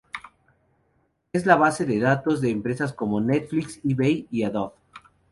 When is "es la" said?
1.31-1.57